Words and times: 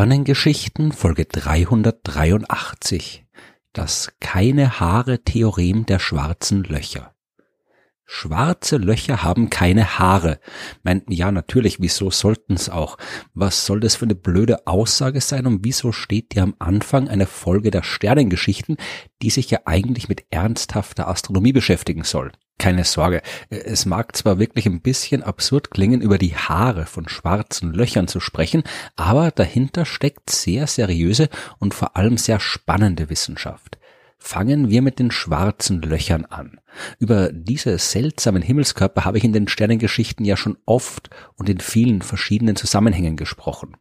Sternengeschichten 0.00 0.92
Folge 0.92 1.26
383 1.26 3.26
Das 3.74 4.10
keine 4.18 4.80
Haare 4.80 5.22
Theorem 5.24 5.84
der 5.84 5.98
schwarzen 5.98 6.64
Löcher 6.64 7.14
Schwarze 8.06 8.78
Löcher 8.78 9.22
haben 9.22 9.50
keine 9.50 9.98
Haare. 9.98 10.40
Meint, 10.82 11.04
ja, 11.10 11.30
natürlich, 11.30 11.82
wieso 11.82 12.10
sollten's 12.10 12.70
auch? 12.70 12.96
Was 13.34 13.66
soll 13.66 13.80
das 13.80 13.96
für 13.96 14.06
eine 14.06 14.14
blöde 14.14 14.66
Aussage 14.66 15.20
sein 15.20 15.46
und 15.46 15.66
wieso 15.66 15.92
steht 15.92 16.34
die 16.34 16.40
am 16.40 16.54
Anfang 16.58 17.10
einer 17.10 17.26
Folge 17.26 17.70
der 17.70 17.82
Sternengeschichten, 17.82 18.78
die 19.20 19.28
sich 19.28 19.50
ja 19.50 19.58
eigentlich 19.66 20.08
mit 20.08 20.24
ernsthafter 20.30 21.08
Astronomie 21.08 21.52
beschäftigen 21.52 22.04
soll? 22.04 22.32
Keine 22.60 22.84
Sorge, 22.84 23.22
es 23.48 23.86
mag 23.86 24.14
zwar 24.14 24.38
wirklich 24.38 24.66
ein 24.66 24.82
bisschen 24.82 25.22
absurd 25.22 25.70
klingen, 25.70 26.02
über 26.02 26.18
die 26.18 26.36
Haare 26.36 26.84
von 26.84 27.08
schwarzen 27.08 27.72
Löchern 27.72 28.06
zu 28.06 28.20
sprechen, 28.20 28.64
aber 28.96 29.30
dahinter 29.30 29.86
steckt 29.86 30.28
sehr 30.28 30.66
seriöse 30.66 31.30
und 31.58 31.72
vor 31.72 31.96
allem 31.96 32.18
sehr 32.18 32.38
spannende 32.38 33.08
Wissenschaft. 33.08 33.78
Fangen 34.18 34.68
wir 34.68 34.82
mit 34.82 34.98
den 34.98 35.10
schwarzen 35.10 35.80
Löchern 35.80 36.26
an. 36.26 36.60
Über 36.98 37.32
diese 37.32 37.78
seltsamen 37.78 38.42
Himmelskörper 38.42 39.06
habe 39.06 39.16
ich 39.16 39.24
in 39.24 39.32
den 39.32 39.48
Sternengeschichten 39.48 40.26
ja 40.26 40.36
schon 40.36 40.58
oft 40.66 41.08
und 41.36 41.48
in 41.48 41.60
vielen 41.60 42.02
verschiedenen 42.02 42.56
Zusammenhängen 42.56 43.16
gesprochen. 43.16 43.78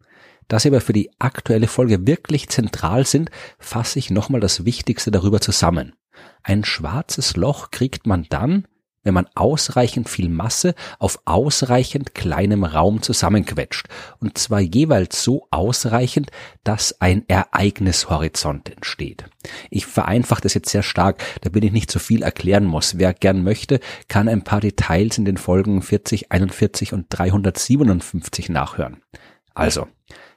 Da 0.47 0.57
sie 0.57 0.69
aber 0.69 0.79
für 0.79 0.93
die 0.93 1.11
aktuelle 1.19 1.67
Folge 1.67 2.07
wirklich 2.07 2.47
zentral 2.47 3.05
sind, 3.05 3.29
fasse 3.59 3.99
ich 3.99 4.09
nochmal 4.09 4.39
das 4.39 4.63
Wichtigste 4.63 5.11
darüber 5.11 5.41
zusammen. 5.41 5.95
Ein 6.43 6.63
schwarzes 6.63 7.35
Loch 7.35 7.71
kriegt 7.71 8.07
man 8.07 8.25
dann, 8.29 8.67
wenn 9.03 9.13
man 9.13 9.27
ausreichend 9.35 10.09
viel 10.09 10.29
Masse 10.29 10.75
auf 10.99 11.19
ausreichend 11.25 12.13
kleinem 12.15 12.63
Raum 12.63 13.01
zusammenquetscht. 13.01 13.87
Und 14.19 14.37
zwar 14.37 14.59
jeweils 14.59 15.23
so 15.23 15.47
ausreichend, 15.51 16.31
dass 16.63 16.99
ein 17.01 17.23
Ereignishorizont 17.27 18.69
entsteht. 18.69 19.25
Ich 19.69 19.85
vereinfache 19.85 20.41
das 20.41 20.53
jetzt 20.53 20.69
sehr 20.69 20.83
stark, 20.83 21.23
damit 21.41 21.63
ich 21.63 21.71
nicht 21.71 21.91
zu 21.91 21.99
viel 21.99 22.23
erklären 22.23 22.65
muss. 22.65 22.97
Wer 22.97 23.13
gern 23.13 23.43
möchte, 23.43 23.79
kann 24.07 24.27
ein 24.27 24.43
paar 24.43 24.59
Details 24.59 25.17
in 25.17 25.25
den 25.25 25.37
Folgen 25.37 25.81
40, 25.81 26.31
41 26.31 26.93
und 26.93 27.05
357 27.09 28.49
nachhören. 28.49 28.97
Also, 29.53 29.87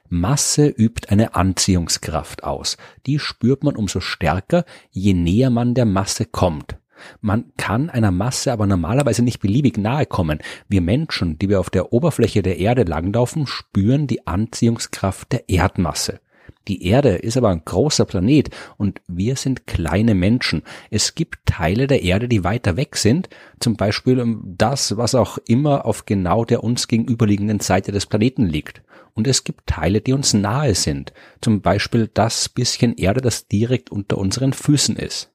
Masse 0.09 0.67
übt 0.67 1.09
eine 1.09 1.33
Anziehungskraft 1.33 2.43
aus. 2.43 2.77
Die 3.07 3.19
spürt 3.19 3.63
man 3.63 3.75
umso 3.75 3.99
stärker, 3.99 4.63
je 4.91 5.13
näher 5.13 5.49
man 5.49 5.73
der 5.73 5.85
Masse 5.85 6.25
kommt. 6.25 6.77
Man 7.21 7.51
kann 7.57 7.89
einer 7.89 8.11
Masse 8.11 8.51
aber 8.51 8.67
normalerweise 8.67 9.23
nicht 9.23 9.39
beliebig 9.39 9.77
nahe 9.77 10.05
kommen. 10.05 10.39
Wir 10.67 10.81
Menschen, 10.81 11.37
die 11.39 11.49
wir 11.49 11.59
auf 11.59 11.69
der 11.69 11.93
Oberfläche 11.93 12.41
der 12.41 12.59
Erde 12.59 12.83
langlaufen, 12.83 13.47
spüren 13.47 14.07
die 14.07 14.27
Anziehungskraft 14.27 15.31
der 15.31 15.49
Erdmasse. 15.49 16.19
Die 16.67 16.85
Erde 16.85 17.15
ist 17.15 17.35
aber 17.35 17.49
ein 17.49 17.63
großer 17.65 18.05
Planet 18.05 18.49
und 18.77 19.01
wir 19.07 19.35
sind 19.35 19.67
kleine 19.67 20.15
Menschen. 20.15 20.63
Es 20.89 21.13
gibt 21.13 21.39
Teile 21.45 21.87
der 21.87 22.03
Erde, 22.03 22.29
die 22.29 22.45
weiter 22.45 22.77
weg 22.77 22.95
sind, 22.95 23.29
zum 23.59 23.75
Beispiel 23.75 24.37
das, 24.45 24.95
was 24.95 25.13
auch 25.13 25.37
immer 25.45 25.85
auf 25.85 26.05
genau 26.05 26.45
der 26.45 26.63
uns 26.63 26.87
gegenüberliegenden 26.87 27.59
Seite 27.59 27.91
des 27.91 28.05
Planeten 28.05 28.45
liegt. 28.45 28.81
Und 29.13 29.27
es 29.27 29.43
gibt 29.43 29.67
Teile, 29.67 30.01
die 30.01 30.13
uns 30.13 30.33
nahe 30.33 30.73
sind, 30.73 31.13
zum 31.41 31.61
Beispiel 31.61 32.09
das 32.11 32.49
bisschen 32.49 32.95
Erde, 32.95 33.21
das 33.21 33.47
direkt 33.47 33.91
unter 33.91 34.17
unseren 34.17 34.53
Füßen 34.53 34.95
ist. 34.95 35.32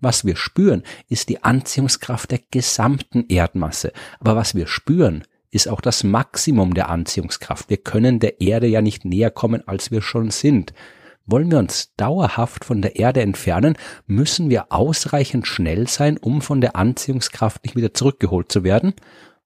Was 0.00 0.24
wir 0.24 0.36
spüren, 0.36 0.82
ist 1.08 1.28
die 1.28 1.42
Anziehungskraft 1.42 2.30
der 2.30 2.40
gesamten 2.50 3.26
Erdmasse. 3.28 3.92
Aber 4.20 4.36
was 4.36 4.54
wir 4.54 4.66
spüren, 4.66 5.24
ist 5.50 5.68
auch 5.68 5.80
das 5.80 6.04
Maximum 6.04 6.74
der 6.74 6.90
Anziehungskraft. 6.90 7.70
Wir 7.70 7.78
können 7.78 8.20
der 8.20 8.40
Erde 8.40 8.66
ja 8.66 8.82
nicht 8.82 9.04
näher 9.04 9.30
kommen, 9.30 9.66
als 9.66 9.90
wir 9.90 10.02
schon 10.02 10.30
sind. 10.30 10.74
Wollen 11.26 11.50
wir 11.50 11.58
uns 11.58 11.94
dauerhaft 11.96 12.64
von 12.64 12.80
der 12.80 12.96
Erde 12.96 13.20
entfernen, 13.20 13.76
müssen 14.06 14.48
wir 14.48 14.72
ausreichend 14.72 15.46
schnell 15.46 15.86
sein, 15.86 16.16
um 16.16 16.40
von 16.40 16.60
der 16.60 16.76
Anziehungskraft 16.76 17.64
nicht 17.64 17.76
wieder 17.76 17.92
zurückgeholt 17.92 18.50
zu 18.50 18.64
werden. 18.64 18.94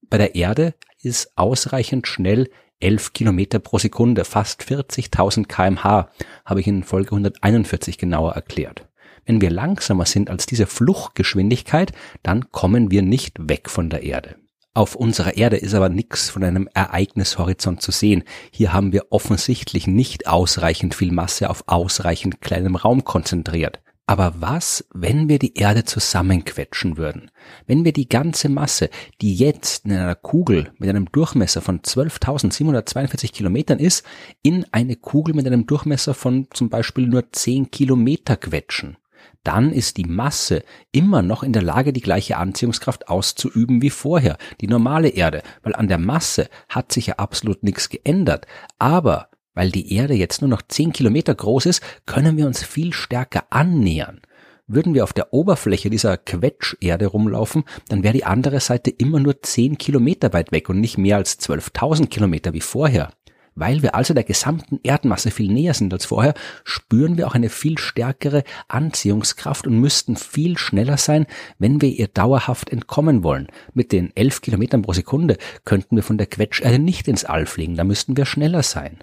Bei 0.08 0.18
der 0.18 0.34
Erde 0.34 0.74
ist 1.00 1.32
ausreichend 1.36 2.06
schnell 2.06 2.48
11 2.78 3.12
Kilometer 3.12 3.58
pro 3.58 3.78
Sekunde, 3.78 4.24
fast 4.24 4.62
40.000 4.62 5.46
kmh, 5.46 6.08
habe 6.44 6.60
ich 6.60 6.66
in 6.66 6.82
Folge 6.82 7.12
141 7.12 7.98
genauer 7.98 8.32
erklärt. 8.32 8.86
Wenn 9.24 9.40
wir 9.40 9.50
langsamer 9.50 10.06
sind 10.06 10.30
als 10.30 10.46
diese 10.46 10.66
Fluchtgeschwindigkeit, 10.66 11.92
dann 12.22 12.50
kommen 12.50 12.90
wir 12.90 13.02
nicht 13.02 13.48
weg 13.48 13.70
von 13.70 13.90
der 13.90 14.02
Erde. 14.02 14.36
Auf 14.74 14.94
unserer 14.94 15.36
Erde 15.36 15.58
ist 15.58 15.74
aber 15.74 15.90
nichts 15.90 16.30
von 16.30 16.42
einem 16.42 16.66
Ereignishorizont 16.72 17.82
zu 17.82 17.92
sehen. 17.92 18.24
Hier 18.50 18.72
haben 18.72 18.92
wir 18.92 19.06
offensichtlich 19.10 19.86
nicht 19.86 20.26
ausreichend 20.26 20.94
viel 20.94 21.12
Masse 21.12 21.50
auf 21.50 21.64
ausreichend 21.66 22.40
kleinem 22.40 22.76
Raum 22.76 23.04
konzentriert. 23.04 23.82
Aber 24.06 24.34
was, 24.38 24.84
wenn 24.92 25.28
wir 25.28 25.38
die 25.38 25.54
Erde 25.54 25.84
zusammenquetschen 25.84 26.96
würden? 26.96 27.30
Wenn 27.66 27.84
wir 27.84 27.92
die 27.92 28.08
ganze 28.08 28.48
Masse, 28.48 28.90
die 29.20 29.34
jetzt 29.34 29.84
in 29.84 29.92
einer 29.92 30.14
Kugel 30.14 30.72
mit 30.78 30.88
einem 30.88 31.10
Durchmesser 31.12 31.60
von 31.60 31.80
12.742 31.80 33.32
Kilometern 33.32 33.78
ist, 33.78 34.04
in 34.42 34.66
eine 34.72 34.96
Kugel 34.96 35.34
mit 35.34 35.46
einem 35.46 35.66
Durchmesser 35.66 36.14
von 36.14 36.48
zum 36.52 36.68
Beispiel 36.68 37.06
nur 37.06 37.30
10 37.30 37.70
Kilometer 37.70 38.36
quetschen? 38.36 38.96
Dann 39.44 39.72
ist 39.72 39.96
die 39.96 40.04
Masse 40.04 40.62
immer 40.92 41.22
noch 41.22 41.42
in 41.42 41.52
der 41.52 41.62
Lage, 41.62 41.92
die 41.92 42.00
gleiche 42.00 42.36
Anziehungskraft 42.36 43.08
auszuüben 43.08 43.82
wie 43.82 43.90
vorher, 43.90 44.36
die 44.60 44.68
normale 44.68 45.08
Erde, 45.08 45.42
weil 45.62 45.74
an 45.74 45.88
der 45.88 45.98
Masse 45.98 46.48
hat 46.68 46.92
sich 46.92 47.08
ja 47.08 47.14
absolut 47.16 47.62
nichts 47.62 47.88
geändert. 47.88 48.46
Aber 48.78 49.28
weil 49.54 49.70
die 49.70 49.94
Erde 49.94 50.14
jetzt 50.14 50.40
nur 50.40 50.48
noch 50.48 50.62
10 50.62 50.92
Kilometer 50.92 51.34
groß 51.34 51.66
ist, 51.66 51.82
können 52.06 52.36
wir 52.36 52.46
uns 52.46 52.62
viel 52.62 52.92
stärker 52.92 53.44
annähern. 53.50 54.20
Würden 54.66 54.94
wir 54.94 55.04
auf 55.04 55.12
der 55.12 55.34
Oberfläche 55.34 55.90
dieser 55.90 56.16
Quetscherde 56.16 57.06
rumlaufen, 57.06 57.64
dann 57.88 58.02
wäre 58.02 58.14
die 58.14 58.24
andere 58.24 58.60
Seite 58.60 58.90
immer 58.90 59.20
nur 59.20 59.42
10 59.42 59.76
Kilometer 59.76 60.32
weit 60.32 60.52
weg 60.52 60.68
und 60.68 60.80
nicht 60.80 60.98
mehr 60.98 61.16
als 61.16 61.38
12.000 61.40 62.06
Kilometer 62.06 62.54
wie 62.54 62.60
vorher. 62.60 63.12
Weil 63.54 63.82
wir 63.82 63.94
also 63.94 64.14
der 64.14 64.24
gesamten 64.24 64.80
Erdmasse 64.82 65.30
viel 65.30 65.52
näher 65.52 65.74
sind 65.74 65.92
als 65.92 66.06
vorher, 66.06 66.34
spüren 66.64 67.16
wir 67.16 67.26
auch 67.26 67.34
eine 67.34 67.50
viel 67.50 67.78
stärkere 67.78 68.44
Anziehungskraft 68.68 69.66
und 69.66 69.78
müssten 69.78 70.16
viel 70.16 70.56
schneller 70.56 70.96
sein, 70.96 71.26
wenn 71.58 71.82
wir 71.82 71.90
ihr 71.90 72.08
dauerhaft 72.08 72.70
entkommen 72.70 73.22
wollen. 73.22 73.48
Mit 73.74 73.92
den 73.92 74.14
11 74.16 74.40
Kilometern 74.40 74.82
pro 74.82 74.92
Sekunde 74.92 75.36
könnten 75.64 75.96
wir 75.96 76.02
von 76.02 76.18
der 76.18 76.26
Quetscherde 76.26 76.78
nicht 76.78 77.08
ins 77.08 77.24
All 77.24 77.46
fliegen, 77.46 77.76
da 77.76 77.84
müssten 77.84 78.16
wir 78.16 78.24
schneller 78.24 78.62
sein. 78.62 78.98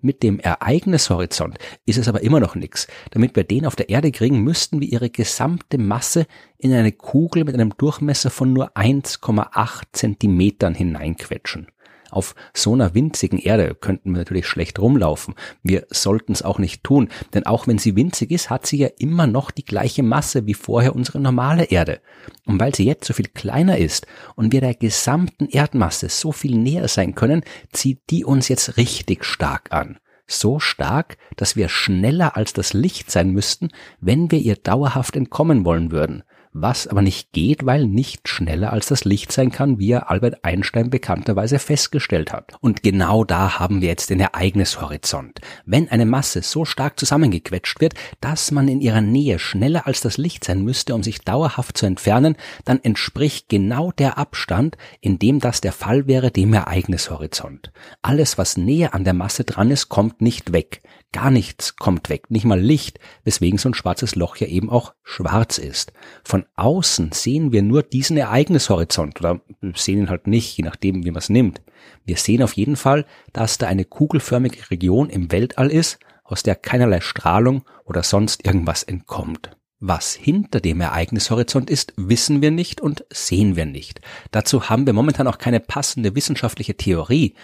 Mit 0.00 0.22
dem 0.22 0.38
Ereignishorizont 0.38 1.58
ist 1.86 1.98
es 1.98 2.08
aber 2.08 2.22
immer 2.22 2.38
noch 2.38 2.54
nichts. 2.54 2.86
Damit 3.10 3.34
wir 3.34 3.44
den 3.44 3.66
auf 3.66 3.76
der 3.76 3.88
Erde 3.88 4.12
kriegen, 4.12 4.40
müssten 4.40 4.80
wir 4.80 4.88
ihre 4.88 5.10
gesamte 5.10 5.78
Masse 5.78 6.26
in 6.58 6.72
eine 6.72 6.92
Kugel 6.92 7.44
mit 7.44 7.54
einem 7.54 7.74
Durchmesser 7.76 8.30
von 8.30 8.52
nur 8.52 8.76
1,8 8.76 9.82
Zentimetern 9.92 10.74
hineinquetschen. 10.74 11.68
Auf 12.16 12.34
so 12.54 12.72
einer 12.72 12.94
winzigen 12.94 13.38
Erde 13.38 13.74
könnten 13.74 14.12
wir 14.12 14.16
natürlich 14.20 14.46
schlecht 14.46 14.78
rumlaufen. 14.78 15.34
Wir 15.62 15.86
sollten 15.90 16.32
es 16.32 16.40
auch 16.40 16.58
nicht 16.58 16.82
tun, 16.82 17.10
denn 17.34 17.44
auch 17.44 17.66
wenn 17.66 17.76
sie 17.76 17.94
winzig 17.94 18.30
ist, 18.30 18.48
hat 18.48 18.66
sie 18.66 18.78
ja 18.78 18.88
immer 18.96 19.26
noch 19.26 19.50
die 19.50 19.66
gleiche 19.66 20.02
Masse 20.02 20.46
wie 20.46 20.54
vorher 20.54 20.96
unsere 20.96 21.20
normale 21.20 21.64
Erde. 21.64 22.00
Und 22.46 22.58
weil 22.58 22.74
sie 22.74 22.86
jetzt 22.86 23.06
so 23.06 23.12
viel 23.12 23.28
kleiner 23.28 23.76
ist 23.76 24.06
und 24.34 24.50
wir 24.50 24.62
der 24.62 24.72
gesamten 24.72 25.50
Erdmasse 25.50 26.08
so 26.08 26.32
viel 26.32 26.56
näher 26.56 26.88
sein 26.88 27.14
können, 27.14 27.42
zieht 27.70 28.00
die 28.08 28.24
uns 28.24 28.48
jetzt 28.48 28.78
richtig 28.78 29.22
stark 29.22 29.70
an. 29.74 29.98
So 30.26 30.58
stark, 30.58 31.18
dass 31.36 31.54
wir 31.54 31.68
schneller 31.68 32.34
als 32.34 32.54
das 32.54 32.72
Licht 32.72 33.10
sein 33.10 33.28
müssten, 33.28 33.68
wenn 34.00 34.30
wir 34.30 34.38
ihr 34.38 34.56
dauerhaft 34.56 35.16
entkommen 35.16 35.66
wollen 35.66 35.90
würden 35.90 36.24
was 36.60 36.86
aber 36.86 37.02
nicht 37.02 37.32
geht, 37.32 37.66
weil 37.66 37.86
nicht 37.86 38.28
schneller 38.28 38.72
als 38.72 38.86
das 38.86 39.04
Licht 39.04 39.30
sein 39.30 39.52
kann, 39.52 39.78
wie 39.78 39.90
er 39.90 40.10
Albert 40.10 40.42
Einstein 40.44 40.88
bekannterweise 40.88 41.58
festgestellt 41.58 42.32
hat. 42.32 42.54
Und 42.60 42.82
genau 42.82 43.24
da 43.24 43.58
haben 43.58 43.82
wir 43.82 43.88
jetzt 43.88 44.08
den 44.08 44.20
Ereignishorizont. 44.20 45.40
Wenn 45.66 45.90
eine 45.90 46.06
Masse 46.06 46.42
so 46.42 46.64
stark 46.64 46.98
zusammengequetscht 46.98 47.80
wird, 47.80 47.94
dass 48.20 48.50
man 48.50 48.68
in 48.68 48.80
ihrer 48.80 49.02
Nähe 49.02 49.38
schneller 49.38 49.86
als 49.86 50.00
das 50.00 50.16
Licht 50.16 50.44
sein 50.44 50.62
müsste, 50.62 50.94
um 50.94 51.02
sich 51.02 51.20
dauerhaft 51.20 51.76
zu 51.76 51.84
entfernen, 51.84 52.36
dann 52.64 52.80
entspricht 52.82 53.48
genau 53.50 53.92
der 53.92 54.16
Abstand, 54.16 54.78
in 55.00 55.18
dem 55.18 55.40
das 55.40 55.60
der 55.60 55.72
Fall 55.72 56.06
wäre, 56.06 56.30
dem 56.30 56.54
Ereignishorizont. 56.54 57.70
Alles, 58.00 58.38
was 58.38 58.56
näher 58.56 58.94
an 58.94 59.04
der 59.04 59.14
Masse 59.14 59.44
dran 59.44 59.70
ist, 59.70 59.90
kommt 59.90 60.22
nicht 60.22 60.52
weg. 60.52 60.80
Gar 61.12 61.30
nichts 61.30 61.76
kommt 61.76 62.10
weg, 62.10 62.30
nicht 62.30 62.44
mal 62.44 62.60
Licht, 62.60 62.98
weswegen 63.24 63.58
so 63.58 63.68
ein 63.70 63.74
schwarzes 63.74 64.16
Loch 64.16 64.36
ja 64.36 64.46
eben 64.48 64.68
auch 64.68 64.94
schwarz 65.02 65.56
ist. 65.56 65.92
Von 66.24 66.44
außen 66.54 67.12
sehen 67.12 67.52
wir 67.52 67.62
nur 67.62 67.82
diesen 67.82 68.16
Ereignishorizont 68.16 69.20
oder 69.20 69.40
sehen 69.74 69.98
ihn 69.98 70.10
halt 70.10 70.26
nicht, 70.26 70.56
je 70.56 70.64
nachdem, 70.64 71.04
wie 71.04 71.10
man 71.10 71.18
es 71.18 71.28
nimmt. 71.28 71.60
Wir 72.04 72.16
sehen 72.16 72.42
auf 72.42 72.54
jeden 72.54 72.76
Fall, 72.76 73.04
dass 73.32 73.58
da 73.58 73.66
eine 73.66 73.84
kugelförmige 73.84 74.70
Region 74.70 75.10
im 75.10 75.32
Weltall 75.32 75.70
ist, 75.70 75.98
aus 76.24 76.42
der 76.42 76.56
keinerlei 76.56 77.00
Strahlung 77.00 77.64
oder 77.84 78.02
sonst 78.02 78.44
irgendwas 78.44 78.82
entkommt. 78.82 79.56
Was 79.78 80.14
hinter 80.14 80.60
dem 80.60 80.80
Ereignishorizont 80.80 81.68
ist, 81.68 81.92
wissen 81.98 82.40
wir 82.40 82.50
nicht 82.50 82.80
und 82.80 83.04
sehen 83.10 83.56
wir 83.56 83.66
nicht. 83.66 84.00
Dazu 84.30 84.70
haben 84.70 84.86
wir 84.86 84.94
momentan 84.94 85.26
auch 85.26 85.36
keine 85.36 85.60
passende 85.60 86.14
wissenschaftliche 86.14 86.78
Theorie. 86.78 87.34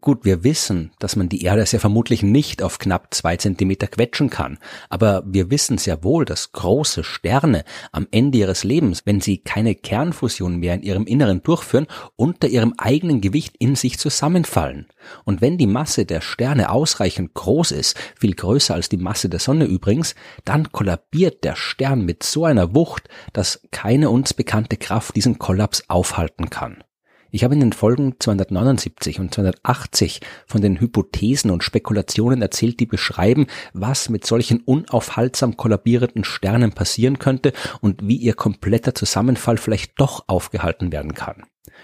Gut, 0.00 0.24
wir 0.24 0.44
wissen, 0.44 0.92
dass 0.98 1.14
man 1.14 1.28
die 1.28 1.42
Erde 1.42 1.66
sehr 1.66 1.80
vermutlich 1.80 2.22
nicht 2.22 2.62
auf 2.62 2.78
knapp 2.78 3.12
zwei 3.12 3.36
Zentimeter 3.36 3.86
quetschen 3.86 4.30
kann, 4.30 4.56
aber 4.88 5.24
wir 5.26 5.50
wissen 5.50 5.76
sehr 5.76 6.02
wohl, 6.02 6.24
dass 6.24 6.52
große 6.52 7.04
Sterne 7.04 7.64
am 7.92 8.08
Ende 8.10 8.38
ihres 8.38 8.64
Lebens, 8.64 9.02
wenn 9.04 9.20
sie 9.20 9.36
keine 9.36 9.74
Kernfusion 9.74 10.56
mehr 10.56 10.72
in 10.76 10.82
ihrem 10.82 11.04
Inneren 11.04 11.42
durchführen, 11.42 11.86
unter 12.16 12.48
ihrem 12.48 12.72
eigenen 12.78 13.20
Gewicht 13.20 13.56
in 13.58 13.76
sich 13.76 13.98
zusammenfallen. 13.98 14.86
Und 15.24 15.42
wenn 15.42 15.58
die 15.58 15.66
Masse 15.66 16.06
der 16.06 16.22
Sterne 16.22 16.70
ausreichend 16.70 17.34
groß 17.34 17.72
ist, 17.72 17.98
viel 18.18 18.32
größer 18.32 18.72
als 18.72 18.88
die 18.88 18.96
Masse 18.96 19.28
der 19.28 19.40
Sonne 19.40 19.66
übrigens, 19.66 20.14
dann 20.46 20.72
kollabiert 20.72 21.44
der 21.44 21.56
Stern 21.74 22.04
mit 22.04 22.22
so 22.22 22.44
einer 22.44 22.72
Wucht, 22.72 23.08
dass 23.32 23.60
keine 23.72 24.08
uns 24.08 24.32
bekannte 24.32 24.76
Kraft 24.76 25.16
diesen 25.16 25.40
Kollaps 25.40 25.82
aufhalten 25.88 26.48
kann. 26.48 26.84
Ich 27.32 27.42
habe 27.42 27.54
in 27.54 27.58
den 27.58 27.72
Folgen 27.72 28.14
279 28.20 29.18
und 29.18 29.34
280 29.34 30.20
von 30.46 30.60
den 30.60 30.78
Hypothesen 30.78 31.50
und 31.50 31.64
Spekulationen 31.64 32.42
erzählt, 32.42 32.78
die 32.78 32.86
beschreiben, 32.86 33.48
was 33.72 34.08
mit 34.08 34.24
solchen 34.24 34.60
unaufhaltsam 34.60 35.56
kollabierenden 35.56 36.22
Sternen 36.22 36.70
passieren 36.70 37.18
könnte 37.18 37.52
und 37.80 38.06
wie 38.06 38.18
ihr 38.18 38.34
kompletter 38.34 38.94
Zusammenfall 38.94 39.56
vielleicht 39.56 39.94
doch 40.00 40.22
aufgehalten 40.28 40.92
werden 40.92 41.14
kann. 41.14 41.42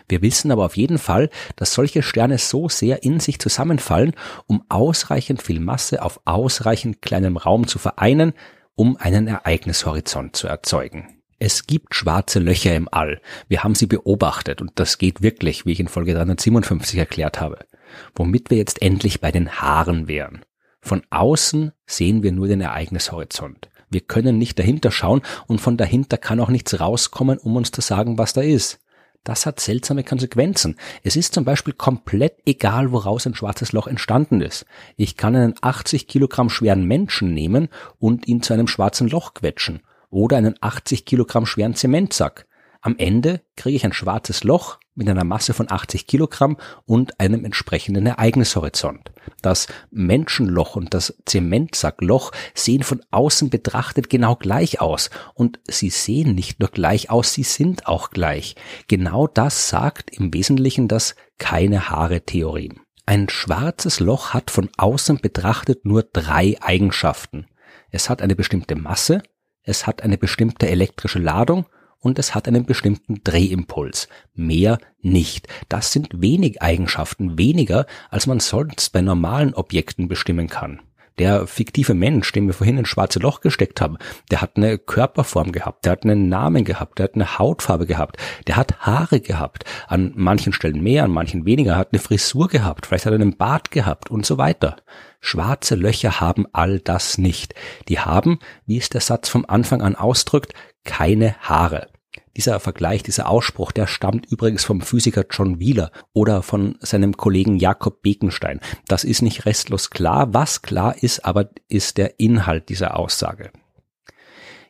Wir 0.09 0.23
wissen 0.23 0.53
aber 0.53 0.67
auf 0.67 0.77
jeden 0.77 0.99
Fall, 0.99 1.31
dass 1.57 1.75
solche 1.75 2.05
Sterne 2.05 2.39
so 2.39 2.69
sehr 2.69 3.03
in 3.03 3.19
sich 3.19 3.41
zusammenfallen, 3.41 4.15
um 4.47 4.63
ausreichend 4.69 5.43
viel 5.43 5.59
Masse 5.59 6.03
auf 6.03 6.21
ausreichend 6.27 7.03
kleinem 7.03 7.37
Raum 7.37 7.67
zu 7.67 7.81
vereinen, 7.81 8.35
um 8.81 8.97
einen 8.97 9.27
Ereignishorizont 9.27 10.35
zu 10.35 10.47
erzeugen. 10.47 11.21
Es 11.39 11.67
gibt 11.67 11.95
schwarze 11.95 12.39
Löcher 12.39 12.75
im 12.75 12.89
All. 12.91 13.21
Wir 13.47 13.63
haben 13.63 13.75
sie 13.75 13.85
beobachtet 13.85 14.63
und 14.63 14.71
das 14.77 14.97
geht 14.97 15.21
wirklich, 15.21 15.67
wie 15.67 15.73
ich 15.73 15.81
in 15.81 15.89
Folge 15.89 16.15
357 16.15 16.99
erklärt 16.99 17.43
habe. 17.43 17.59
Womit 18.15 18.49
wir 18.49 18.57
jetzt 18.57 18.81
endlich 18.81 19.21
bei 19.21 19.33
den 19.33 19.51
Haaren 19.51 20.09
wären. 20.09 20.47
Von 20.81 21.03
außen 21.11 21.73
sehen 21.85 22.23
wir 22.23 22.33
nur 22.33 22.49
den 22.49 22.63
Ereignishorizont. 22.63 23.69
Wir 23.91 24.01
können 24.01 24.39
nicht 24.39 24.59
dahinter 24.59 24.91
schauen 24.91 25.21
und 25.47 25.61
von 25.61 25.77
dahinter 25.77 26.17
kann 26.17 26.41
auch 26.41 26.49
nichts 26.49 26.81
rauskommen, 26.81 27.37
um 27.37 27.57
uns 27.57 27.73
zu 27.73 27.83
sagen, 27.83 28.17
was 28.17 28.33
da 28.33 28.41
ist. 28.41 28.81
Das 29.25 29.45
hat 29.45 29.61
seltsame 29.61 30.03
Konsequenzen. 30.03 30.77
Es 31.03 31.15
ist 31.15 31.35
zum 31.35 31.45
Beispiel 31.45 31.75
komplett 31.75 32.39
egal, 32.47 32.91
woraus 32.91 33.27
ein 33.27 33.35
schwarzes 33.35 33.73
Loch 33.73 33.87
entstanden 33.87 34.41
ist. 34.41 34.65
Ich 34.97 35.17
kann 35.17 35.37
einen 35.37 35.55
80 35.61 36.09
Kilogramm 36.09 36.49
schweren 36.49 36.85
Menschen 36.85 37.35
nehmen 37.35 37.69
und 37.99 38.27
ihn 38.27 38.43
zu 38.43 38.55
einem 38.55 38.67
schwarzen 38.67 39.09
Loch 39.09 39.35
quetschen. 39.35 39.83
Oder 40.09 40.39
einen 40.39 40.55
80 40.61 41.05
Kilogramm 41.05 41.47
schweren 41.47 41.75
Zementsack. 41.75 42.47
Am 42.81 42.97
Ende 42.97 43.43
kriege 43.57 43.77
ich 43.77 43.85
ein 43.85 43.93
schwarzes 43.93 44.43
Loch 44.43 44.80
mit 44.95 45.09
einer 45.09 45.25
Masse 45.25 45.55
von 45.55 45.71
80 45.71 46.07
Kilogramm 46.07 46.57
und 46.85 47.21
einem 47.21 47.45
entsprechenden 47.45 48.07
Ereignishorizont. 48.07 49.13
Das 49.43 49.67
Menschenloch 49.91 50.77
und 50.77 50.95
das 50.95 51.17
Zementsackloch 51.27 52.33
sehen 52.55 52.83
von 52.83 53.01
außen 53.11 53.51
betrachtet 53.51 54.11
genau 54.11 54.37
gleich 54.37 54.81
aus. 54.81 55.11
Und 55.35 55.61
sie 55.67 55.91
sehen 55.91 56.35
nicht 56.35 56.61
nur 56.61 56.71
gleich 56.71 57.11
aus, 57.11 57.33
sie 57.33 57.45
sind 57.45 57.87
auch 57.87 58.11
gleich. 58.11 58.57
Genau 58.89 59.27
das 59.27 59.69
sagt 59.69 60.11
im 60.11 60.35
Wesentlichen 60.35 60.89
das 60.89 61.15
Keine-Haare-Theorem. 61.39 62.81
Ein 63.07 63.29
schwarzes 63.29 64.01
Loch 64.01 64.35
hat 64.35 64.51
von 64.51 64.69
außen 64.77 65.19
betrachtet 65.19 65.85
nur 65.85 66.03
drei 66.03 66.57
Eigenschaften. 66.61 67.47
Es 67.91 68.09
hat 68.09 68.23
eine 68.23 68.37
bestimmte 68.37 68.77
Masse, 68.77 69.23
es 69.63 69.87
hat 69.87 70.03
eine 70.03 70.17
bestimmte 70.17 70.69
elektrische 70.69 71.19
Ladung 71.19 71.67
und 72.01 72.19
es 72.19 72.35
hat 72.35 72.49
einen 72.49 72.65
bestimmten 72.65 73.23
Drehimpuls. 73.23 74.09
Mehr 74.35 74.79
nicht. 75.01 75.49
Das 75.69 75.93
sind 75.93 76.09
wenig 76.21 76.61
Eigenschaften, 76.63 77.39
weniger 77.39 77.87
als 78.11 78.27
man 78.27 78.41
sonst 78.41 78.93
bei 78.93 79.01
normalen 79.01 79.55
Objekten 79.55 80.09
bestimmen 80.09 80.49
kann. 80.49 80.81
Der 81.19 81.47
fiktive 81.47 81.93
Mensch, 81.93 82.33
den 82.33 82.47
wir 82.47 82.55
vorhin 82.55 82.79
ins 82.79 82.89
schwarze 82.89 83.19
Loch 83.19 83.43
gesteckt 83.43 83.83
haben, 83.83 83.99
der 84.31 84.41
hat 84.41 84.57
eine 84.57 84.79
Körperform 84.79 85.53
gehabt, 85.53 85.85
der 85.85 85.93
hat 85.93 86.05
einen 86.05 86.31
Namen 86.31 86.65
gehabt, 86.65 86.99
der 86.99 87.05
hat 87.05 87.15
eine 87.15 87.39
Hautfarbe 87.39 87.85
gehabt, 87.85 88.17
der 88.47 88.57
hat 88.57 88.81
Haare 88.81 89.21
gehabt, 89.21 89.65
an 89.87 90.13
manchen 90.17 90.55
Stellen 90.55 90.83
mehr, 90.83 91.05
an 91.05 91.11
manchen 91.11 91.45
weniger, 91.45 91.77
hat 91.77 91.89
eine 91.93 92.01
Frisur 92.01 92.49
gehabt, 92.49 92.87
vielleicht 92.87 93.05
hat 93.05 93.13
er 93.13 93.21
einen 93.21 93.37
Bart 93.37 93.71
gehabt 93.71 94.11
und 94.11 94.25
so 94.25 94.39
weiter. 94.39 94.77
Schwarze 95.21 95.75
Löcher 95.75 96.21
haben 96.21 96.47
all 96.53 96.81
das 96.81 97.19
nicht. 97.19 97.55
Die 97.89 98.01
haben, 98.01 98.39
wie 98.67 98.79
es 98.79 98.89
der 98.89 99.03
Satz 99.03 99.29
vom 99.29 99.45
Anfang 99.47 99.83
an 99.83 99.95
ausdrückt, 99.95 100.55
keine 100.85 101.37
Haare. 101.41 101.89
Dieser 102.37 102.59
Vergleich, 102.59 103.03
dieser 103.03 103.29
Ausspruch, 103.29 103.71
der 103.71 103.87
stammt 103.87 104.27
übrigens 104.31 104.65
vom 104.65 104.81
Physiker 104.81 105.25
John 105.31 105.61
Wheeler 105.61 105.93
oder 106.13 106.43
von 106.43 106.77
seinem 106.81 107.17
Kollegen 107.17 107.57
Jakob 107.57 108.03
Bekenstein. 108.03 108.61
Das 108.89 109.05
ist 109.05 109.21
nicht 109.21 109.47
restlos 109.47 109.91
klar. 109.91 110.33
Was 110.33 110.63
klar 110.63 110.97
ist, 111.03 111.25
aber 111.25 111.51
ist 111.69 111.99
der 111.99 112.19
Inhalt 112.19 112.69
dieser 112.69 112.97
Aussage. 112.97 113.51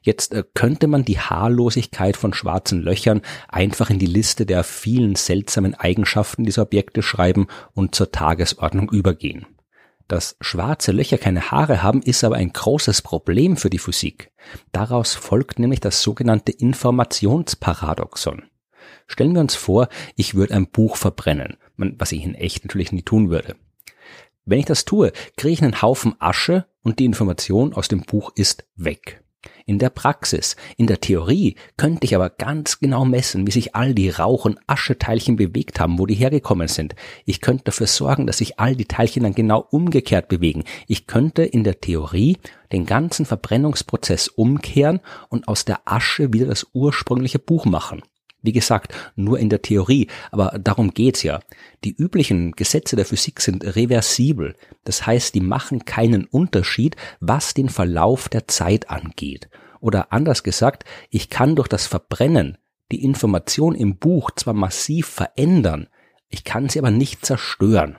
Jetzt 0.02 0.32
äh, 0.32 0.44
könnte 0.54 0.86
man 0.86 1.04
die 1.04 1.18
Haarlosigkeit 1.18 2.16
von 2.16 2.32
schwarzen 2.32 2.80
Löchern 2.80 3.20
einfach 3.48 3.90
in 3.90 3.98
die 3.98 4.06
Liste 4.06 4.46
der 4.46 4.64
vielen 4.64 5.14
seltsamen 5.14 5.74
Eigenschaften 5.74 6.44
dieser 6.44 6.62
Objekte 6.62 7.02
schreiben 7.02 7.48
und 7.74 7.94
zur 7.94 8.10
Tagesordnung 8.10 8.90
übergehen. 8.90 9.46
Dass 10.10 10.36
schwarze 10.40 10.90
Löcher 10.90 11.18
keine 11.18 11.52
Haare 11.52 11.84
haben, 11.84 12.02
ist 12.02 12.24
aber 12.24 12.34
ein 12.34 12.52
großes 12.52 13.00
Problem 13.00 13.56
für 13.56 13.70
die 13.70 13.78
Physik. 13.78 14.32
Daraus 14.72 15.14
folgt 15.14 15.60
nämlich 15.60 15.78
das 15.78 16.02
sogenannte 16.02 16.50
Informationsparadoxon. 16.50 18.42
Stellen 19.06 19.34
wir 19.34 19.40
uns 19.40 19.54
vor, 19.54 19.88
ich 20.16 20.34
würde 20.34 20.54
ein 20.54 20.66
Buch 20.66 20.96
verbrennen, 20.96 21.58
was 21.76 22.10
ich 22.10 22.24
in 22.24 22.34
echt 22.34 22.64
natürlich 22.64 22.90
nie 22.90 23.02
tun 23.02 23.30
würde. 23.30 23.54
Wenn 24.44 24.58
ich 24.58 24.64
das 24.64 24.84
tue, 24.84 25.12
kriege 25.36 25.52
ich 25.52 25.62
einen 25.62 25.80
Haufen 25.80 26.16
Asche 26.18 26.66
und 26.82 26.98
die 26.98 27.04
Information 27.04 27.72
aus 27.72 27.86
dem 27.86 28.00
Buch 28.00 28.32
ist 28.34 28.66
weg. 28.74 29.19
In 29.64 29.78
der 29.78 29.90
Praxis, 29.90 30.56
in 30.76 30.86
der 30.86 31.00
Theorie 31.00 31.54
könnte 31.76 32.04
ich 32.04 32.14
aber 32.14 32.28
ganz 32.28 32.78
genau 32.78 33.04
messen, 33.04 33.46
wie 33.46 33.52
sich 33.52 33.74
all 33.74 33.94
die 33.94 34.10
Rauch- 34.10 34.44
und 34.44 34.58
Ascheteilchen 34.66 35.36
bewegt 35.36 35.80
haben, 35.80 35.98
wo 35.98 36.06
die 36.06 36.14
hergekommen 36.14 36.68
sind. 36.68 36.94
Ich 37.24 37.40
könnte 37.40 37.64
dafür 37.64 37.86
sorgen, 37.86 38.26
dass 38.26 38.38
sich 38.38 38.58
all 38.58 38.76
die 38.76 38.84
Teilchen 38.84 39.22
dann 39.22 39.34
genau 39.34 39.66
umgekehrt 39.70 40.28
bewegen. 40.28 40.64
Ich 40.86 41.06
könnte 41.06 41.42
in 41.42 41.64
der 41.64 41.80
Theorie 41.80 42.36
den 42.72 42.84
ganzen 42.84 43.24
Verbrennungsprozess 43.24 44.28
umkehren 44.28 45.00
und 45.28 45.48
aus 45.48 45.64
der 45.64 45.80
Asche 45.86 46.32
wieder 46.32 46.46
das 46.46 46.66
ursprüngliche 46.72 47.38
Buch 47.38 47.64
machen. 47.64 48.02
Wie 48.42 48.52
gesagt, 48.52 48.94
nur 49.16 49.38
in 49.38 49.50
der 49.50 49.62
Theorie, 49.62 50.08
aber 50.30 50.58
darum 50.58 50.92
geht's 50.92 51.22
ja. 51.22 51.40
Die 51.84 51.94
üblichen 51.94 52.52
Gesetze 52.52 52.96
der 52.96 53.04
Physik 53.04 53.40
sind 53.40 53.64
reversibel, 53.76 54.56
das 54.84 55.06
heißt, 55.06 55.34
die 55.34 55.40
machen 55.40 55.84
keinen 55.84 56.24
Unterschied, 56.24 56.96
was 57.20 57.52
den 57.54 57.68
Verlauf 57.68 58.28
der 58.28 58.48
Zeit 58.48 58.88
angeht. 58.88 59.50
Oder 59.80 60.12
anders 60.12 60.42
gesagt, 60.42 60.84
ich 61.10 61.28
kann 61.30 61.56
durch 61.56 61.68
das 61.68 61.86
Verbrennen 61.86 62.58
die 62.92 63.04
Information 63.04 63.74
im 63.74 63.96
Buch 63.96 64.30
zwar 64.32 64.54
massiv 64.54 65.06
verändern, 65.06 65.88
ich 66.28 66.44
kann 66.44 66.68
sie 66.68 66.78
aber 66.78 66.90
nicht 66.90 67.26
zerstören. 67.26 67.96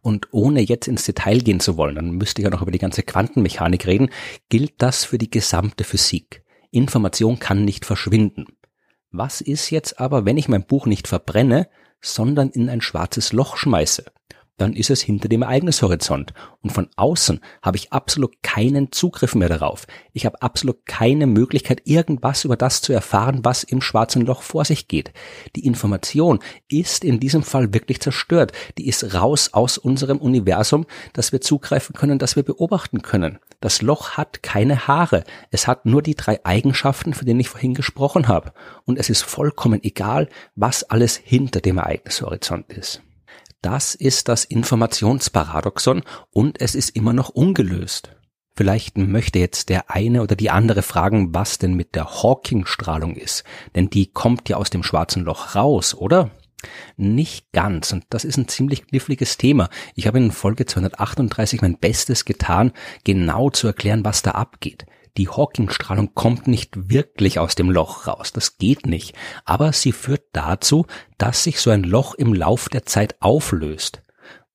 Und 0.00 0.28
ohne 0.32 0.60
jetzt 0.60 0.88
ins 0.88 1.04
Detail 1.04 1.38
gehen 1.38 1.60
zu 1.60 1.76
wollen, 1.76 1.94
dann 1.94 2.10
müsste 2.12 2.40
ich 2.40 2.44
ja 2.44 2.50
noch 2.50 2.62
über 2.62 2.72
die 2.72 2.78
ganze 2.78 3.02
Quantenmechanik 3.02 3.86
reden, 3.86 4.10
gilt 4.48 4.74
das 4.78 5.04
für 5.04 5.18
die 5.18 5.30
gesamte 5.30 5.84
Physik. 5.84 6.42
Information 6.72 7.38
kann 7.38 7.64
nicht 7.64 7.84
verschwinden. 7.84 8.46
Was 9.12 9.42
ist 9.42 9.68
jetzt 9.68 10.00
aber, 10.00 10.24
wenn 10.24 10.38
ich 10.38 10.48
mein 10.48 10.64
Buch 10.64 10.86
nicht 10.86 11.06
verbrenne, 11.06 11.68
sondern 12.00 12.48
in 12.48 12.70
ein 12.70 12.80
schwarzes 12.80 13.34
Loch 13.34 13.56
schmeiße? 13.58 14.06
Dann 14.62 14.74
ist 14.74 14.90
es 14.90 15.02
hinter 15.02 15.28
dem 15.28 15.42
Ereignishorizont. 15.42 16.32
Und 16.62 16.70
von 16.70 16.88
außen 16.94 17.40
habe 17.62 17.76
ich 17.76 17.92
absolut 17.92 18.42
keinen 18.42 18.92
Zugriff 18.92 19.34
mehr 19.34 19.48
darauf. 19.48 19.88
Ich 20.12 20.24
habe 20.24 20.40
absolut 20.40 20.86
keine 20.86 21.26
Möglichkeit, 21.26 21.82
irgendwas 21.84 22.44
über 22.44 22.56
das 22.56 22.80
zu 22.80 22.92
erfahren, 22.92 23.40
was 23.42 23.64
im 23.64 23.80
schwarzen 23.80 24.24
Loch 24.24 24.42
vor 24.42 24.64
sich 24.64 24.86
geht. 24.86 25.12
Die 25.56 25.66
Information 25.66 26.38
ist 26.68 27.04
in 27.04 27.18
diesem 27.18 27.42
Fall 27.42 27.74
wirklich 27.74 28.00
zerstört. 28.00 28.52
Die 28.78 28.86
ist 28.86 29.14
raus 29.14 29.50
aus 29.52 29.78
unserem 29.78 30.18
Universum, 30.18 30.86
dass 31.12 31.32
wir 31.32 31.40
zugreifen 31.40 31.96
können, 31.96 32.20
dass 32.20 32.36
wir 32.36 32.44
beobachten 32.44 33.02
können. 33.02 33.40
Das 33.60 33.82
Loch 33.82 34.12
hat 34.12 34.44
keine 34.44 34.86
Haare. 34.86 35.24
Es 35.50 35.66
hat 35.66 35.86
nur 35.86 36.02
die 36.02 36.14
drei 36.14 36.44
Eigenschaften, 36.44 37.14
von 37.14 37.26
denen 37.26 37.40
ich 37.40 37.48
vorhin 37.48 37.74
gesprochen 37.74 38.28
habe. 38.28 38.52
Und 38.84 38.96
es 38.96 39.10
ist 39.10 39.22
vollkommen 39.22 39.82
egal, 39.82 40.28
was 40.54 40.84
alles 40.84 41.16
hinter 41.16 41.60
dem 41.60 41.78
Ereignishorizont 41.78 42.72
ist. 42.72 43.02
Das 43.62 43.94
ist 43.94 44.26
das 44.28 44.44
Informationsparadoxon 44.44 46.02
und 46.32 46.60
es 46.60 46.74
ist 46.74 46.96
immer 46.96 47.12
noch 47.12 47.28
ungelöst. 47.28 48.10
Vielleicht 48.56 48.98
möchte 48.98 49.38
jetzt 49.38 49.68
der 49.68 49.88
eine 49.88 50.22
oder 50.22 50.34
die 50.34 50.50
andere 50.50 50.82
fragen, 50.82 51.32
was 51.32 51.58
denn 51.58 51.74
mit 51.74 51.94
der 51.94 52.22
Hawking-Strahlung 52.22 53.14
ist, 53.14 53.44
denn 53.76 53.88
die 53.88 54.06
kommt 54.08 54.48
ja 54.48 54.56
aus 54.56 54.68
dem 54.68 54.82
schwarzen 54.82 55.22
Loch 55.22 55.54
raus, 55.54 55.94
oder? 55.94 56.30
Nicht 56.96 57.52
ganz, 57.52 57.92
und 57.92 58.04
das 58.10 58.24
ist 58.24 58.36
ein 58.36 58.48
ziemlich 58.48 58.86
kniffliges 58.86 59.38
Thema. 59.38 59.68
Ich 59.94 60.06
habe 60.06 60.18
in 60.18 60.32
Folge 60.32 60.66
238 60.66 61.62
mein 61.62 61.78
Bestes 61.78 62.24
getan, 62.24 62.72
genau 63.04 63.50
zu 63.50 63.68
erklären, 63.68 64.04
was 64.04 64.22
da 64.22 64.32
abgeht. 64.32 64.86
Die 65.18 65.28
Hawking-Strahlung 65.28 66.14
kommt 66.14 66.46
nicht 66.46 66.88
wirklich 66.90 67.38
aus 67.38 67.54
dem 67.54 67.70
Loch 67.70 68.06
raus, 68.06 68.32
das 68.32 68.56
geht 68.56 68.86
nicht, 68.86 69.14
aber 69.44 69.74
sie 69.74 69.92
führt 69.92 70.24
dazu, 70.32 70.86
dass 71.18 71.44
sich 71.44 71.60
so 71.60 71.70
ein 71.70 71.84
Loch 71.84 72.14
im 72.14 72.32
Lauf 72.32 72.70
der 72.70 72.86
Zeit 72.86 73.16
auflöst. 73.20 74.02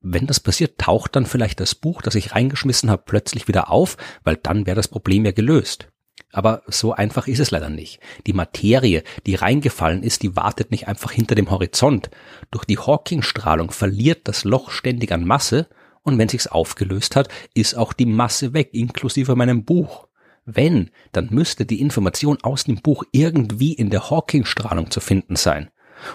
Wenn 0.01 0.25
das 0.25 0.39
passiert, 0.39 0.79
taucht 0.79 1.15
dann 1.15 1.27
vielleicht 1.27 1.59
das 1.59 1.75
Buch, 1.75 2.01
das 2.01 2.15
ich 2.15 2.33
reingeschmissen 2.33 2.89
habe, 2.89 3.03
plötzlich 3.05 3.47
wieder 3.47 3.69
auf, 3.69 3.97
weil 4.23 4.35
dann 4.35 4.65
wäre 4.65 4.75
das 4.75 4.87
Problem 4.87 5.25
ja 5.25 5.31
gelöst. 5.31 5.89
Aber 6.31 6.63
so 6.67 6.91
einfach 6.91 7.27
ist 7.27 7.39
es 7.39 7.51
leider 7.51 7.69
nicht. 7.69 7.99
Die 8.25 8.33
Materie, 8.33 9.03
die 9.27 9.35
reingefallen 9.35 10.01
ist, 10.01 10.23
die 10.23 10.35
wartet 10.35 10.71
nicht 10.71 10.87
einfach 10.87 11.11
hinter 11.11 11.35
dem 11.35 11.51
Horizont. 11.51 12.09
Durch 12.49 12.65
die 12.65 12.79
Hawking-Strahlung 12.79 13.71
verliert 13.71 14.27
das 14.27 14.43
Loch 14.43 14.71
ständig 14.71 15.11
an 15.11 15.23
Masse 15.23 15.67
und 16.01 16.17
wenn 16.17 16.29
sich's 16.29 16.47
aufgelöst 16.47 17.15
hat, 17.15 17.29
ist 17.53 17.75
auch 17.75 17.93
die 17.93 18.05
Masse 18.05 18.53
weg, 18.53 18.69
inklusive 18.73 19.35
meinem 19.35 19.63
Buch. 19.63 20.07
Wenn, 20.49 20.91
dann 21.11 21.27
müsste 21.29 21.65
die 21.65 21.81
Information 21.81 22.37
aus 22.41 22.63
dem 22.63 22.77
Buch 22.77 23.03
irgendwie 23.11 23.73
in 23.73 23.89
der 23.89 24.09
Hawking-Strahlung 24.09 24.89
zu 24.91 25.01
finden 25.01 25.35
sein. 25.35 25.69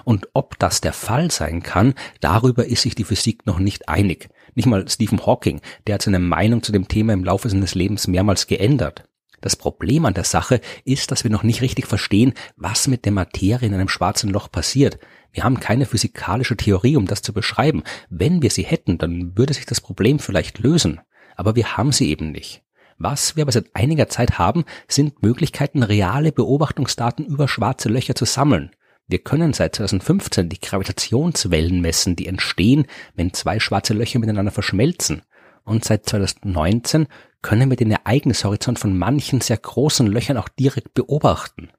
Und 0.05 0.29
ob 0.33 0.59
das 0.59 0.81
der 0.81 0.95
Fall 0.95 1.31
sein 1.31 1.62
kann, 1.62 1.93
darüber 2.21 2.65
ist 2.65 2.81
sich 2.81 2.95
die 2.95 3.05
Physik 3.05 3.45
noch 3.45 3.59
nicht 3.59 3.91
einig. 3.91 4.31
Nicht 4.55 4.65
mal 4.65 4.89
Stephen 4.89 5.27
Hawking, 5.27 5.61
der 5.87 5.97
hat 5.97 6.03
seine 6.03 6.19
Meinung 6.19 6.62
zu 6.62 6.73
dem 6.73 6.89
Thema 6.89 7.12
im 7.12 7.25
Laufe 7.25 7.51
seines 7.51 7.75
Lebens 7.75 8.07
mehrmals 8.07 8.47
geändert. 8.47 9.05
Das 9.43 9.55
Problem 9.55 10.07
an 10.07 10.15
der 10.15 10.25
Sache 10.25 10.62
ist, 10.87 11.11
dass 11.11 11.25
wir 11.25 11.31
noch 11.31 11.43
nicht 11.43 11.61
richtig 11.61 11.87
verstehen, 11.87 12.33
was 12.57 12.89
mit 12.89 13.05
der 13.05 13.12
Materie 13.12 13.69
in 13.69 13.75
einem 13.75 13.89
schwarzen 13.89 14.31
Loch 14.31 14.51
passiert. 14.51 14.99
Wir 15.31 15.45
haben 15.45 15.61
keine 15.61 15.85
physikalische 15.85 16.57
Theorie, 16.57 16.97
um 16.97 17.07
das 17.07 17.21
zu 17.21 17.35
beschreiben. 17.35 17.83
Wenn 18.09 18.41
wir 18.41 18.51
sie 18.51 18.65
hätten, 18.65 18.97
dann 18.97 19.37
würde 19.37 19.53
sich 19.53 19.67
das 19.67 19.83
Problem 19.83 20.21
vielleicht 20.21 20.59
lösen. 20.61 21.03
Aber 21.37 21.55
wir 21.55 21.77
haben 21.77 21.93
sie 21.93 22.09
eben 22.09 22.33
nicht. 22.33 22.62
Was 22.99 23.37
wir 23.37 23.43
aber 23.43 23.53
seit 23.53 23.75
einiger 23.75 24.09
Zeit 24.09 24.39
haben, 24.39 24.65
sind 24.89 25.23
Möglichkeiten, 25.23 25.83
reale 25.83 26.33
Beobachtungsdaten 26.33 27.27
über 27.27 27.49
schwarze 27.49 27.89
Löcher 27.89 28.15
zu 28.15 28.25
sammeln. 28.25 28.71
Wir 29.09 29.19
können 29.19 29.53
seit 29.53 29.77
2015 29.77 30.49
die 30.49 30.61
Gravitationswellen 30.61 31.81
messen, 31.81 32.17
die 32.17 32.27
entstehen, 32.27 32.87
wenn 33.15 33.33
zwei 33.33 33.61
schwarze 33.61 33.95
Löcher 33.95 34.19
miteinander 34.19 34.53
verschmelzen. 34.53 35.23
Und 35.65 35.85
seit 35.85 36.07
2019 36.07 37.07
können 37.43 37.71
wir 37.71 37.77
den 37.77 37.91
Ereignishorizont 37.91 38.79
von 38.79 38.97
manchen 38.97 39.41
sehr 39.41 39.59
großen 39.59 40.07
Löchern 40.07 40.37
auch 40.37 40.49
direkt 40.49 40.95
beobachten. 40.95 41.71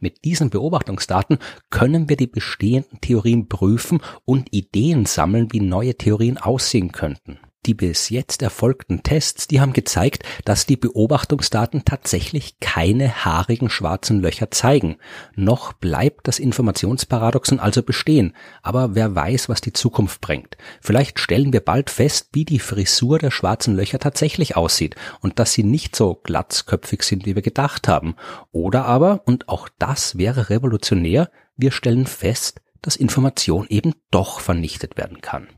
Mit 0.00 0.24
diesen 0.24 0.50
Beobachtungsdaten 0.50 1.38
können 1.70 2.08
wir 2.08 2.16
die 2.16 2.26
bestehenden 2.26 3.00
Theorien 3.00 3.48
prüfen 3.48 4.00
und 4.24 4.52
Ideen 4.52 5.06
sammeln, 5.06 5.52
wie 5.52 5.60
neue 5.60 5.96
Theorien 5.96 6.38
aussehen 6.38 6.92
könnten. 6.92 7.38
Die 7.66 7.74
bis 7.74 8.10
jetzt 8.10 8.42
erfolgten 8.42 9.02
Tests, 9.02 9.48
die 9.48 9.60
haben 9.60 9.72
gezeigt, 9.72 10.22
dass 10.44 10.66
die 10.66 10.76
Beobachtungsdaten 10.76 11.84
tatsächlich 11.84 12.60
keine 12.60 13.24
haarigen 13.24 13.70
schwarzen 13.70 14.20
Löcher 14.20 14.52
zeigen. 14.52 14.98
Noch 15.34 15.72
bleibt 15.72 16.28
das 16.28 16.38
Informationsparadoxon 16.38 17.58
also 17.58 17.82
bestehen, 17.82 18.34
aber 18.62 18.94
wer 18.94 19.16
weiß, 19.16 19.48
was 19.48 19.60
die 19.60 19.72
Zukunft 19.72 20.20
bringt. 20.20 20.56
Vielleicht 20.80 21.18
stellen 21.18 21.52
wir 21.52 21.60
bald 21.60 21.90
fest, 21.90 22.28
wie 22.34 22.44
die 22.44 22.60
Frisur 22.60 23.18
der 23.18 23.32
schwarzen 23.32 23.74
Löcher 23.74 23.98
tatsächlich 23.98 24.56
aussieht 24.56 24.94
und 25.20 25.40
dass 25.40 25.52
sie 25.52 25.64
nicht 25.64 25.96
so 25.96 26.14
glatzköpfig 26.14 27.02
sind, 27.02 27.26
wie 27.26 27.34
wir 27.34 27.42
gedacht 27.42 27.88
haben. 27.88 28.14
Oder 28.52 28.84
aber, 28.84 29.22
und 29.24 29.48
auch 29.48 29.68
das 29.80 30.16
wäre 30.16 30.50
revolutionär, 30.50 31.30
wir 31.56 31.72
stellen 31.72 32.06
fest, 32.06 32.60
dass 32.80 32.94
Information 32.94 33.66
eben 33.68 33.94
doch 34.12 34.38
vernichtet 34.38 34.96
werden 34.96 35.20
kann. 35.20 35.48